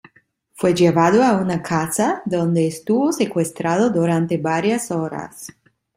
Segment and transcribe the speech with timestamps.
[0.53, 5.49] Fue llevado a una casa, donde estuvo secuestrado durante varias horas.